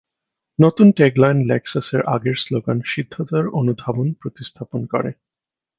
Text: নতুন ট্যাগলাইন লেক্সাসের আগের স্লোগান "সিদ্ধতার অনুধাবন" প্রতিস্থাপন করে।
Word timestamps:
নতুন 0.59 0.87
ট্যাগলাইন 0.91 1.39
লেক্সাসের 1.47 2.01
আগের 2.05 2.37
স্লোগান 2.37 2.77
"সিদ্ধতার 2.85 3.45
অনুধাবন" 3.59 4.07
প্রতিস্থাপন 4.13 4.81
করে। 4.85 5.11